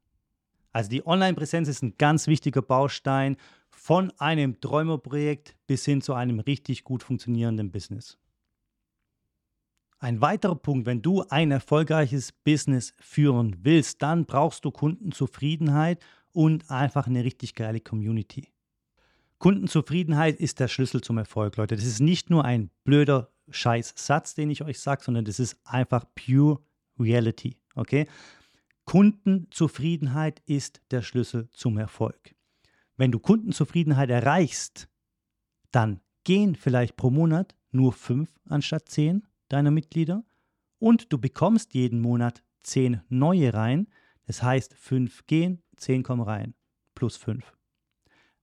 Also 0.72 0.90
die 0.90 1.06
Online-Präsenz 1.06 1.68
ist 1.68 1.82
ein 1.82 1.94
ganz 1.96 2.26
wichtiger 2.26 2.60
Baustein 2.60 3.38
von 3.70 4.12
einem 4.18 4.60
Träumerprojekt 4.60 5.56
bis 5.66 5.86
hin 5.86 6.02
zu 6.02 6.12
einem 6.12 6.40
richtig 6.40 6.84
gut 6.84 7.02
funktionierenden 7.02 7.70
Business. 7.70 8.18
Ein 9.98 10.20
weiterer 10.20 10.56
Punkt, 10.56 10.84
wenn 10.84 11.00
du 11.00 11.22
ein 11.30 11.50
erfolgreiches 11.50 12.32
Business 12.32 12.92
führen 13.00 13.56
willst, 13.62 14.02
dann 14.02 14.26
brauchst 14.26 14.66
du 14.66 14.70
Kundenzufriedenheit 14.70 16.04
und 16.36 16.70
einfach 16.70 17.06
eine 17.06 17.24
richtig 17.24 17.54
geile 17.54 17.80
Community. 17.80 18.52
Kundenzufriedenheit 19.38 20.38
ist 20.38 20.60
der 20.60 20.68
Schlüssel 20.68 21.00
zum 21.00 21.16
Erfolg, 21.16 21.56
Leute. 21.56 21.76
Das 21.76 21.86
ist 21.86 22.00
nicht 22.00 22.28
nur 22.28 22.44
ein 22.44 22.70
blöder 22.84 23.32
Scheiß-Satz, 23.48 24.34
den 24.34 24.50
ich 24.50 24.62
euch 24.62 24.78
sage, 24.78 25.02
sondern 25.02 25.24
das 25.24 25.40
ist 25.40 25.56
einfach 25.64 26.04
pure 26.14 26.60
Reality. 26.98 27.56
Okay? 27.74 28.06
Kundenzufriedenheit 28.84 30.42
ist 30.44 30.82
der 30.90 31.00
Schlüssel 31.00 31.48
zum 31.52 31.78
Erfolg. 31.78 32.34
Wenn 32.98 33.12
du 33.12 33.18
Kundenzufriedenheit 33.18 34.10
erreichst, 34.10 34.88
dann 35.70 36.00
gehen 36.24 36.54
vielleicht 36.54 36.96
pro 36.96 37.08
Monat 37.08 37.54
nur 37.70 37.94
fünf 37.94 38.28
anstatt 38.46 38.90
zehn 38.90 39.26
deiner 39.48 39.70
Mitglieder 39.70 40.22
und 40.78 41.10
du 41.14 41.18
bekommst 41.18 41.72
jeden 41.72 42.00
Monat 42.00 42.42
zehn 42.62 43.00
neue 43.08 43.54
rein. 43.54 43.88
Das 44.26 44.42
heißt, 44.42 44.74
fünf 44.74 45.26
gehen, 45.26 45.62
zehn 45.76 46.02
kommen 46.02 46.22
rein, 46.22 46.54
plus 46.94 47.16
fünf. 47.16 47.56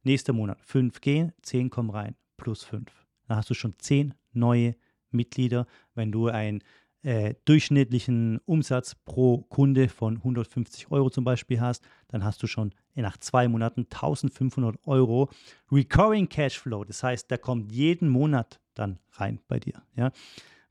Nächster 0.03 0.33
Monat, 0.33 0.59
fünf 0.61 1.01
gehen, 1.01 1.33
zehn 1.41 1.69
kommen 1.69 1.89
rein, 1.89 2.15
plus 2.37 2.63
fünf. 2.63 2.91
Dann 3.27 3.37
hast 3.37 3.49
du 3.49 3.53
schon 3.53 3.75
zehn 3.79 4.13
neue 4.33 4.75
Mitglieder. 5.11 5.67
Wenn 5.93 6.11
du 6.11 6.27
einen 6.27 6.63
äh, 7.03 7.35
durchschnittlichen 7.45 8.39
Umsatz 8.45 8.95
pro 8.95 9.39
Kunde 9.43 9.89
von 9.89 10.17
150 10.17 10.89
Euro 10.91 11.09
zum 11.09 11.23
Beispiel 11.23 11.59
hast, 11.59 11.85
dann 12.07 12.23
hast 12.23 12.41
du 12.41 12.47
schon 12.47 12.73
nach 12.95 13.17
zwei 13.17 13.47
Monaten 13.47 13.81
1500 13.81 14.77
Euro 14.87 15.29
Recurring 15.71 16.29
Cashflow. 16.29 16.83
Das 16.85 17.03
heißt, 17.03 17.29
der 17.29 17.37
kommt 17.37 17.71
jeden 17.71 18.09
Monat 18.09 18.61
dann 18.73 18.99
rein 19.11 19.39
bei 19.47 19.59
dir. 19.59 19.83
Ja? 19.95 20.11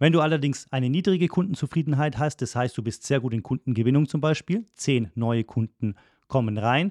Wenn 0.02 0.12
du 0.12 0.21
allerdings 0.21 0.66
eine 0.73 0.90
niedrige 0.90 1.28
Kundenzufriedenheit 1.28 2.18
hast, 2.18 2.42
das 2.42 2.56
heißt, 2.56 2.76
du 2.76 2.82
bist 2.82 3.04
sehr 3.04 3.21
gut 3.21 3.32
in 3.32 3.44
Kundengewinnung 3.44 4.09
zum 4.09 4.21
Beispiel, 4.21 4.66
zehn 4.75 5.12
neue 5.14 5.44
Kunden 5.44 5.94
kommen 6.26 6.59
rein, 6.59 6.90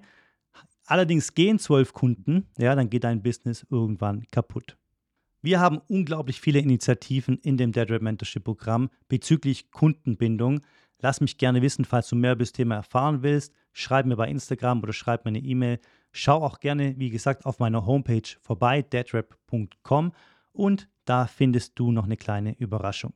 allerdings 0.85 1.33
gehen 1.33 1.59
zwölf 1.59 1.91
Kunden, 1.91 2.47
ja, 2.57 2.73
dann 2.73 2.89
geht 2.89 3.03
dein 3.03 3.21
Business 3.21 3.67
irgendwann 3.69 4.25
kaputt. 4.31 4.77
Wir 5.41 5.59
haben 5.59 5.81
unglaublich 5.89 6.39
viele 6.39 6.59
Initiativen 6.59 7.37
in 7.39 7.57
dem 7.57 7.73
Dead 7.73 7.91
Red 7.91 8.01
Mentorship 8.01 8.45
Programm 8.45 8.89
bezüglich 9.09 9.71
Kundenbindung. 9.71 10.61
Lass 10.99 11.19
mich 11.19 11.37
gerne 11.37 11.61
wissen, 11.61 11.83
falls 11.83 12.07
du 12.07 12.15
mehr 12.15 12.31
über 12.31 12.43
das 12.43 12.53
Thema 12.53 12.75
erfahren 12.75 13.23
willst. 13.23 13.53
Schreib 13.73 14.05
mir 14.05 14.15
bei 14.15 14.29
Instagram 14.29 14.81
oder 14.83 14.93
schreib 14.93 15.25
mir 15.25 15.31
eine 15.31 15.39
E-Mail. 15.39 15.81
Schau 16.13 16.41
auch 16.41 16.61
gerne, 16.61 16.97
wie 16.97 17.09
gesagt, 17.09 17.45
auf 17.45 17.59
meiner 17.59 17.85
Homepage 17.85 18.37
vorbei, 18.39 18.83
deadrap.com 18.83 20.13
und 20.53 20.87
da 21.11 21.27
findest 21.27 21.77
du 21.77 21.91
noch 21.91 22.05
eine 22.05 22.15
kleine 22.15 22.57
Überraschung. 22.57 23.11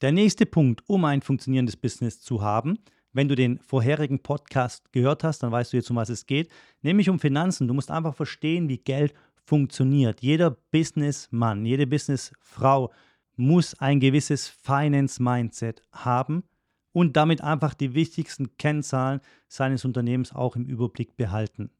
Der 0.00 0.12
nächste 0.12 0.46
Punkt, 0.46 0.80
um 0.86 1.04
ein 1.04 1.20
funktionierendes 1.20 1.76
Business 1.76 2.20
zu 2.20 2.40
haben, 2.40 2.78
wenn 3.12 3.26
du 3.26 3.34
den 3.34 3.58
vorherigen 3.58 4.20
Podcast 4.20 4.92
gehört 4.92 5.24
hast, 5.24 5.42
dann 5.42 5.50
weißt 5.50 5.72
du 5.72 5.78
jetzt, 5.78 5.90
um 5.90 5.96
was 5.96 6.08
es 6.08 6.24
geht, 6.24 6.48
nämlich 6.82 7.10
um 7.10 7.18
Finanzen. 7.18 7.66
Du 7.66 7.74
musst 7.74 7.90
einfach 7.90 8.14
verstehen, 8.14 8.68
wie 8.68 8.78
Geld 8.78 9.12
funktioniert. 9.34 10.22
Jeder 10.22 10.52
Businessmann, 10.70 11.66
jede 11.66 11.84
Businessfrau 11.84 12.92
muss 13.34 13.74
ein 13.80 13.98
gewisses 13.98 14.46
Finance-Mindset 14.46 15.82
haben 15.90 16.44
und 16.92 17.16
damit 17.16 17.40
einfach 17.40 17.74
die 17.74 17.92
wichtigsten 17.94 18.56
Kennzahlen 18.56 19.20
seines 19.48 19.84
Unternehmens 19.84 20.32
auch 20.32 20.54
im 20.54 20.66
Überblick 20.66 21.16
behalten. 21.16 21.72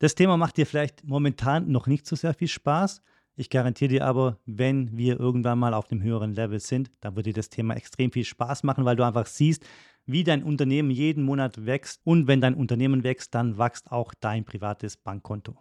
Das 0.00 0.14
Thema 0.14 0.36
macht 0.36 0.58
dir 0.58 0.66
vielleicht 0.66 1.02
momentan 1.04 1.72
noch 1.72 1.86
nicht 1.86 2.06
so 2.06 2.14
sehr 2.14 2.34
viel 2.34 2.48
Spaß. 2.48 3.00
Ich 3.38 3.50
garantiere 3.50 3.90
dir 3.90 4.06
aber, 4.06 4.38
wenn 4.46 4.96
wir 4.96 5.20
irgendwann 5.20 5.58
mal 5.58 5.74
auf 5.74 5.88
dem 5.88 6.02
höheren 6.02 6.32
Level 6.32 6.58
sind, 6.58 6.90
dann 7.00 7.16
wird 7.16 7.26
dir 7.26 7.34
das 7.34 7.50
Thema 7.50 7.74
extrem 7.74 8.10
viel 8.10 8.24
Spaß 8.24 8.62
machen, 8.62 8.86
weil 8.86 8.96
du 8.96 9.04
einfach 9.04 9.26
siehst, 9.26 9.62
wie 10.06 10.24
dein 10.24 10.42
Unternehmen 10.42 10.90
jeden 10.90 11.22
Monat 11.22 11.66
wächst. 11.66 12.00
Und 12.04 12.28
wenn 12.28 12.40
dein 12.40 12.54
Unternehmen 12.54 13.04
wächst, 13.04 13.34
dann 13.34 13.58
wächst 13.58 13.92
auch 13.92 14.14
dein 14.20 14.46
privates 14.46 14.96
Bankkonto. 14.96 15.54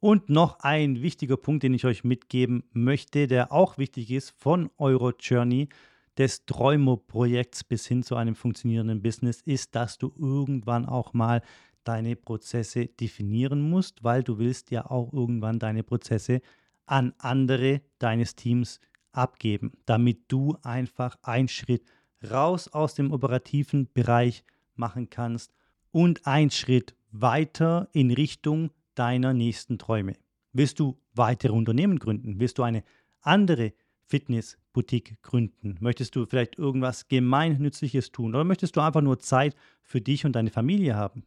Und 0.00 0.28
noch 0.28 0.60
ein 0.60 1.00
wichtiger 1.00 1.38
Punkt, 1.38 1.62
den 1.62 1.72
ich 1.72 1.86
euch 1.86 2.04
mitgeben 2.04 2.62
möchte, 2.72 3.26
der 3.26 3.50
auch 3.50 3.78
wichtig 3.78 4.10
ist 4.10 4.30
von 4.36 4.70
eurer 4.76 5.14
Journey 5.18 5.70
des 6.18 6.44
Träumer-Projekts 6.44 7.64
bis 7.64 7.86
hin 7.86 8.02
zu 8.02 8.16
einem 8.16 8.34
funktionierenden 8.34 9.00
Business, 9.00 9.40
ist, 9.40 9.74
dass 9.74 9.96
du 9.96 10.12
irgendwann 10.18 10.84
auch 10.84 11.14
mal 11.14 11.42
deine 11.88 12.16
Prozesse 12.16 12.86
definieren 12.86 13.62
musst, 13.62 14.04
weil 14.04 14.22
du 14.22 14.38
willst 14.38 14.70
ja 14.70 14.90
auch 14.90 15.10
irgendwann 15.10 15.58
deine 15.58 15.82
Prozesse 15.82 16.42
an 16.84 17.14
andere 17.16 17.80
deines 17.98 18.36
Teams 18.36 18.78
abgeben, 19.12 19.72
damit 19.86 20.20
du 20.28 20.58
einfach 20.62 21.16
einen 21.22 21.48
Schritt 21.48 21.86
raus 22.30 22.68
aus 22.68 22.94
dem 22.94 23.10
operativen 23.10 23.90
Bereich 23.94 24.44
machen 24.74 25.08
kannst 25.08 25.54
und 25.90 26.26
einen 26.26 26.50
Schritt 26.50 26.94
weiter 27.10 27.88
in 27.92 28.10
Richtung 28.10 28.70
deiner 28.94 29.32
nächsten 29.32 29.78
Träume? 29.78 30.12
Willst 30.52 30.78
du 30.80 30.98
weitere 31.14 31.52
Unternehmen 31.52 31.98
gründen? 31.98 32.38
Willst 32.38 32.58
du 32.58 32.64
eine 32.64 32.84
andere 33.22 33.72
Fitnessboutique 34.04 35.22
gründen? 35.22 35.78
Möchtest 35.80 36.16
du 36.16 36.26
vielleicht 36.26 36.58
irgendwas 36.58 37.08
Gemeinnützliches 37.08 38.12
tun? 38.12 38.34
Oder 38.34 38.44
möchtest 38.44 38.76
du 38.76 38.80
einfach 38.80 39.00
nur 39.00 39.18
Zeit 39.20 39.56
für 39.82 40.02
dich 40.02 40.26
und 40.26 40.32
deine 40.32 40.50
Familie 40.50 40.94
haben? 40.94 41.24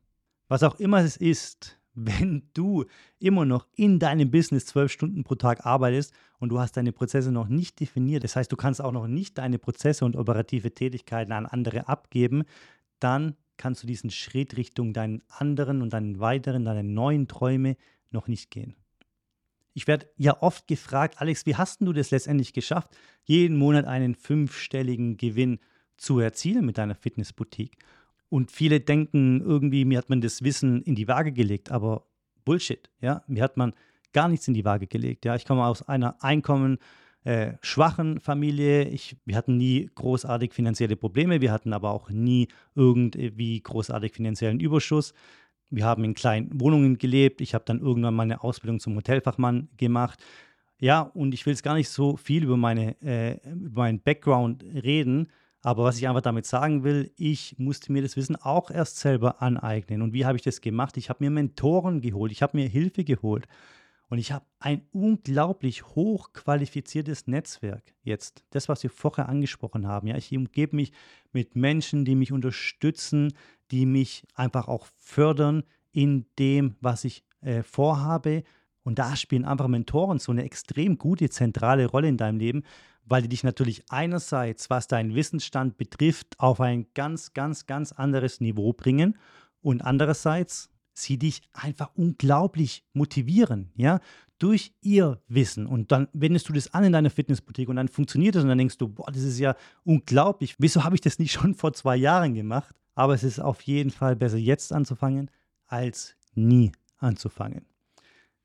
Was 0.51 0.63
auch 0.63 0.81
immer 0.81 0.97
es 0.97 1.15
ist, 1.15 1.79
wenn 1.93 2.43
du 2.53 2.83
immer 3.19 3.45
noch 3.45 3.67
in 3.73 3.99
deinem 3.99 4.31
Business 4.31 4.65
zwölf 4.65 4.91
Stunden 4.91 5.23
pro 5.23 5.35
Tag 5.35 5.65
arbeitest 5.65 6.13
und 6.39 6.49
du 6.49 6.59
hast 6.59 6.75
deine 6.75 6.91
Prozesse 6.91 7.31
noch 7.31 7.47
nicht 7.47 7.79
definiert, 7.79 8.25
das 8.25 8.35
heißt, 8.35 8.51
du 8.51 8.57
kannst 8.57 8.81
auch 8.81 8.91
noch 8.91 9.07
nicht 9.07 9.37
deine 9.37 9.59
Prozesse 9.59 10.03
und 10.03 10.17
operative 10.17 10.73
Tätigkeiten 10.73 11.31
an 11.31 11.45
andere 11.45 11.87
abgeben, 11.87 12.43
dann 12.99 13.37
kannst 13.55 13.83
du 13.83 13.87
diesen 13.87 14.09
Schritt 14.09 14.57
Richtung 14.57 14.91
deinen 14.91 15.23
anderen 15.29 15.81
und 15.81 15.93
deinen 15.93 16.19
weiteren, 16.19 16.65
deine 16.65 16.83
neuen 16.83 17.29
Träume 17.29 17.77
noch 18.09 18.27
nicht 18.27 18.51
gehen. 18.51 18.75
Ich 19.73 19.87
werde 19.87 20.09
ja 20.17 20.41
oft 20.41 20.67
gefragt, 20.67 21.21
Alex, 21.21 21.45
wie 21.45 21.55
hast 21.55 21.79
du 21.79 21.93
das 21.93 22.11
letztendlich 22.11 22.51
geschafft, 22.51 22.89
jeden 23.23 23.55
Monat 23.55 23.85
einen 23.85 24.15
fünfstelligen 24.15 25.15
Gewinn 25.15 25.59
zu 25.95 26.19
erzielen 26.19 26.65
mit 26.65 26.77
deiner 26.77 26.95
Fitnessboutique? 26.95 27.77
Und 28.31 28.49
viele 28.49 28.79
denken 28.79 29.41
irgendwie, 29.41 29.83
mir 29.83 29.97
hat 29.97 30.09
man 30.09 30.21
das 30.21 30.41
Wissen 30.41 30.81
in 30.83 30.95
die 30.95 31.09
Waage 31.09 31.33
gelegt, 31.33 31.69
aber 31.69 32.05
Bullshit, 32.45 32.89
ja, 33.01 33.23
mir 33.27 33.43
hat 33.43 33.57
man 33.57 33.73
gar 34.13 34.29
nichts 34.29 34.47
in 34.47 34.53
die 34.53 34.63
Waage 34.63 34.87
gelegt. 34.87 35.25
Ja, 35.25 35.35
ich 35.35 35.43
komme 35.43 35.65
aus 35.65 35.85
einer 35.85 36.23
Einkommen 36.23 36.77
äh, 37.25 37.55
schwachen 37.61 38.21
Familie. 38.21 38.85
Ich, 38.85 39.17
wir 39.25 39.35
hatten 39.35 39.57
nie 39.57 39.89
großartig 39.95 40.53
finanzielle 40.53 40.95
Probleme, 40.95 41.41
wir 41.41 41.51
hatten 41.51 41.73
aber 41.73 41.91
auch 41.91 42.09
nie 42.09 42.47
irgendwie 42.73 43.59
großartig 43.61 44.13
finanziellen 44.13 44.61
Überschuss. 44.61 45.13
Wir 45.69 45.83
haben 45.83 46.05
in 46.05 46.13
kleinen 46.13 46.57
Wohnungen 46.57 46.97
gelebt. 46.97 47.41
Ich 47.41 47.53
habe 47.53 47.65
dann 47.65 47.81
irgendwann 47.81 48.13
meine 48.15 48.45
Ausbildung 48.45 48.79
zum 48.79 48.95
Hotelfachmann 48.95 49.67
gemacht. 49.75 50.23
Ja, 50.79 51.01
und 51.01 51.33
ich 51.33 51.45
will 51.45 51.51
jetzt 51.51 51.63
gar 51.63 51.75
nicht 51.75 51.89
so 51.89 52.15
viel 52.15 52.45
über, 52.45 52.55
meine, 52.55 52.95
äh, 53.01 53.39
über 53.51 53.81
meinen 53.81 53.99
Background 53.99 54.63
reden, 54.63 55.27
aber 55.61 55.83
was 55.83 55.97
ich 55.97 56.07
einfach 56.07 56.21
damit 56.21 56.45
sagen 56.45 56.83
will, 56.83 57.11
ich 57.17 57.55
musste 57.59 57.91
mir 57.91 58.01
das 58.01 58.15
Wissen 58.15 58.35
auch 58.35 58.71
erst 58.71 58.97
selber 58.97 59.41
aneignen. 59.41 60.01
Und 60.01 60.13
wie 60.13 60.25
habe 60.25 60.35
ich 60.35 60.43
das 60.43 60.61
gemacht? 60.61 60.97
Ich 60.97 61.09
habe 61.09 61.23
mir 61.23 61.29
Mentoren 61.29 62.01
geholt, 62.01 62.31
ich 62.31 62.41
habe 62.41 62.57
mir 62.57 62.67
Hilfe 62.67 63.03
geholt. 63.03 63.47
Und 64.09 64.17
ich 64.17 64.33
habe 64.33 64.43
ein 64.59 64.81
unglaublich 64.91 65.85
hochqualifiziertes 65.85 67.27
Netzwerk 67.27 67.93
jetzt. 68.03 68.43
Das, 68.49 68.67
was 68.67 68.83
wir 68.83 68.89
vorher 68.89 69.29
angesprochen 69.29 69.87
haben. 69.87 70.07
Ja, 70.07 70.17
ich 70.17 70.35
umgebe 70.35 70.75
mich 70.75 70.91
mit 71.31 71.55
Menschen, 71.55 72.03
die 72.03 72.15
mich 72.15 72.33
unterstützen, 72.33 73.33
die 73.71 73.85
mich 73.85 74.25
einfach 74.35 74.67
auch 74.67 74.85
fördern 74.97 75.63
in 75.93 76.25
dem, 76.39 76.75
was 76.81 77.05
ich 77.05 77.23
äh, 77.39 77.63
vorhabe. 77.63 78.43
Und 78.83 78.99
da 78.99 79.15
spielen 79.15 79.45
einfach 79.45 79.69
Mentoren 79.69 80.19
so 80.19 80.33
eine 80.33 80.43
extrem 80.43 80.97
gute 80.97 81.29
zentrale 81.29 81.85
Rolle 81.85 82.09
in 82.09 82.17
deinem 82.17 82.39
Leben, 82.39 82.63
weil 83.05 83.21
die 83.21 83.29
dich 83.29 83.43
natürlich 83.43 83.83
einerseits, 83.89 84.69
was 84.69 84.87
deinen 84.87 85.15
Wissensstand 85.15 85.77
betrifft, 85.77 86.39
auf 86.39 86.61
ein 86.61 86.87
ganz, 86.93 87.33
ganz, 87.33 87.65
ganz 87.65 87.91
anderes 87.91 88.41
Niveau 88.41 88.73
bringen 88.73 89.17
und 89.61 89.81
andererseits 89.81 90.69
sie 90.93 91.17
dich 91.17 91.41
einfach 91.53 91.91
unglaublich 91.95 92.83
motivieren, 92.93 93.71
ja, 93.75 93.99
durch 94.39 94.73
ihr 94.81 95.21
Wissen. 95.27 95.67
Und 95.67 95.91
dann 95.91 96.07
wendest 96.13 96.49
du 96.49 96.53
das 96.53 96.73
an 96.73 96.83
in 96.83 96.93
deiner 96.93 97.11
Fitnessboutique 97.11 97.69
und 97.69 97.75
dann 97.75 97.87
funktioniert 97.87 98.35
es 98.35 98.43
und 98.43 98.49
dann 98.49 98.57
denkst 98.57 98.77
du, 98.77 98.87
boah, 98.87 99.11
das 99.11 99.21
ist 99.21 99.39
ja 99.39 99.55
unglaublich. 99.83 100.55
Wieso 100.57 100.83
habe 100.83 100.95
ich 100.95 101.01
das 101.01 101.19
nicht 101.19 101.31
schon 101.33 101.53
vor 101.53 101.73
zwei 101.73 101.95
Jahren 101.95 102.33
gemacht? 102.33 102.75
Aber 102.95 103.13
es 103.13 103.23
ist 103.23 103.39
auf 103.39 103.61
jeden 103.61 103.91
Fall 103.91 104.15
besser 104.15 104.37
jetzt 104.37 104.73
anzufangen, 104.73 105.29
als 105.67 106.15
nie 106.33 106.71
anzufangen. 106.97 107.65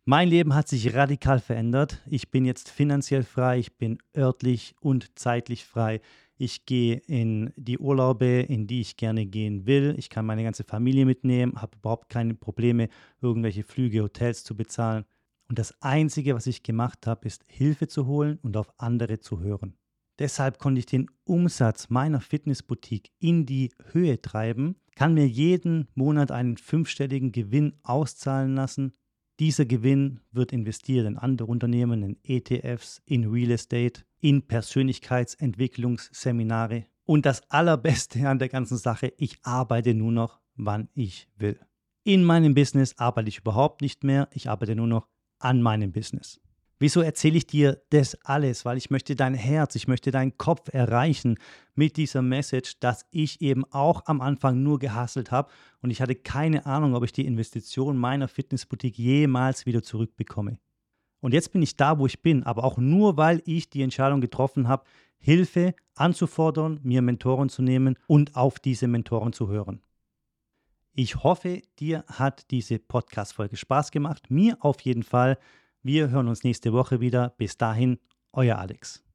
Mein 0.08 0.28
Leben 0.28 0.54
hat 0.54 0.68
sich 0.68 0.94
radikal 0.94 1.40
verändert. 1.40 2.00
Ich 2.06 2.30
bin 2.30 2.44
jetzt 2.44 2.70
finanziell 2.70 3.24
frei, 3.24 3.58
ich 3.58 3.76
bin 3.76 3.98
örtlich 4.16 4.76
und 4.80 5.18
zeitlich 5.18 5.64
frei. 5.64 6.00
Ich 6.38 6.64
gehe 6.64 6.98
in 7.08 7.52
die 7.56 7.76
Urlaube, 7.76 8.42
in 8.42 8.68
die 8.68 8.82
ich 8.82 8.96
gerne 8.96 9.26
gehen 9.26 9.66
will. 9.66 9.96
Ich 9.98 10.08
kann 10.08 10.24
meine 10.24 10.44
ganze 10.44 10.62
Familie 10.62 11.06
mitnehmen, 11.06 11.60
habe 11.60 11.76
überhaupt 11.76 12.08
keine 12.08 12.34
Probleme, 12.34 12.88
irgendwelche 13.20 13.64
Flüge, 13.64 14.00
Hotels 14.04 14.44
zu 14.44 14.56
bezahlen. 14.56 15.06
Und 15.48 15.58
das 15.58 15.74
Einzige, 15.82 16.36
was 16.36 16.46
ich 16.46 16.62
gemacht 16.62 17.08
habe, 17.08 17.26
ist 17.26 17.42
Hilfe 17.48 17.88
zu 17.88 18.06
holen 18.06 18.38
und 18.42 18.56
auf 18.56 18.72
andere 18.76 19.18
zu 19.18 19.40
hören. 19.40 19.74
Deshalb 20.20 20.60
konnte 20.60 20.78
ich 20.78 20.86
den 20.86 21.10
Umsatz 21.24 21.90
meiner 21.90 22.20
Fitnessboutique 22.20 23.10
in 23.18 23.44
die 23.44 23.72
Höhe 23.90 24.22
treiben, 24.22 24.76
kann 24.94 25.14
mir 25.14 25.26
jeden 25.26 25.88
Monat 25.96 26.30
einen 26.30 26.58
fünfstelligen 26.58 27.32
Gewinn 27.32 27.72
auszahlen 27.82 28.54
lassen 28.54 28.92
Dieser 29.38 29.66
Gewinn 29.66 30.20
wird 30.32 30.50
investiert 30.52 31.06
in 31.06 31.18
andere 31.18 31.48
Unternehmen, 31.48 32.02
in 32.02 32.16
ETFs, 32.22 33.02
in 33.04 33.30
Real 33.30 33.50
Estate, 33.50 34.00
in 34.20 34.40
Persönlichkeitsentwicklungsseminare. 34.42 36.86
Und 37.04 37.26
das 37.26 37.42
Allerbeste 37.50 38.26
an 38.28 38.38
der 38.38 38.48
ganzen 38.48 38.78
Sache, 38.78 39.12
ich 39.18 39.36
arbeite 39.42 39.92
nur 39.92 40.12
noch, 40.12 40.40
wann 40.54 40.88
ich 40.94 41.28
will. 41.36 41.60
In 42.02 42.24
meinem 42.24 42.54
Business 42.54 42.94
arbeite 42.96 43.28
ich 43.28 43.40
überhaupt 43.40 43.82
nicht 43.82 44.04
mehr, 44.04 44.30
ich 44.32 44.48
arbeite 44.48 44.74
nur 44.74 44.86
noch 44.86 45.06
an 45.38 45.60
meinem 45.60 45.92
Business. 45.92 46.40
Wieso 46.78 47.00
erzähle 47.00 47.38
ich 47.38 47.46
dir 47.46 47.80
das 47.90 48.18
alles? 48.24 48.64
Weil 48.64 48.76
ich 48.76 48.90
möchte 48.90 49.16
dein 49.16 49.34
Herz, 49.34 49.74
ich 49.76 49.88
möchte 49.88 50.10
deinen 50.10 50.36
Kopf 50.36 50.68
erreichen 50.72 51.38
mit 51.74 51.96
dieser 51.96 52.20
Message, 52.20 52.78
dass 52.80 53.06
ich 53.10 53.40
eben 53.40 53.64
auch 53.72 54.02
am 54.06 54.20
Anfang 54.20 54.62
nur 54.62 54.78
gehasselt 54.78 55.30
habe 55.30 55.50
und 55.80 55.90
ich 55.90 56.02
hatte 56.02 56.14
keine 56.14 56.66
Ahnung, 56.66 56.94
ob 56.94 57.04
ich 57.04 57.12
die 57.12 57.26
Investition 57.26 57.96
meiner 57.96 58.28
Fitnessboutique 58.28 58.98
jemals 58.98 59.64
wieder 59.64 59.82
zurückbekomme. 59.82 60.58
Und 61.20 61.32
jetzt 61.32 61.52
bin 61.52 61.62
ich 61.62 61.76
da, 61.76 61.98
wo 61.98 62.06
ich 62.06 62.20
bin, 62.22 62.42
aber 62.44 62.64
auch 62.64 62.76
nur, 62.76 63.16
weil 63.16 63.42
ich 63.46 63.70
die 63.70 63.82
Entscheidung 63.82 64.20
getroffen 64.20 64.68
habe, 64.68 64.84
Hilfe 65.18 65.74
anzufordern, 65.94 66.78
mir 66.82 67.00
Mentoren 67.02 67.48
zu 67.48 67.62
nehmen 67.62 67.96
und 68.06 68.36
auf 68.36 68.58
diese 68.58 68.86
Mentoren 68.86 69.32
zu 69.32 69.48
hören. 69.48 69.80
Ich 70.92 71.16
hoffe, 71.24 71.62
dir 71.78 72.04
hat 72.06 72.50
diese 72.50 72.78
Podcast-Folge 72.78 73.56
Spaß 73.56 73.90
gemacht. 73.90 74.30
Mir 74.30 74.56
auf 74.60 74.80
jeden 74.80 75.02
Fall. 75.02 75.38
Wir 75.88 76.10
hören 76.10 76.26
uns 76.26 76.42
nächste 76.42 76.72
Woche 76.72 76.98
wieder. 76.98 77.36
Bis 77.38 77.58
dahin, 77.58 78.00
euer 78.32 78.58
Alex. 78.58 79.05